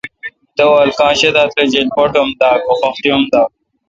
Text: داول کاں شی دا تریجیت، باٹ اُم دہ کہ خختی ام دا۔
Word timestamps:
داول 0.59 0.89
کاں 0.97 1.13
شی 1.19 1.29
دا 1.35 1.43
تریجیت، 1.53 1.87
باٹ 1.95 2.13
اُم 2.19 2.29
دہ 2.39 2.49
کہ 2.63 2.73
خختی 2.79 3.09
ام 3.13 3.23
دا۔ 3.31 3.41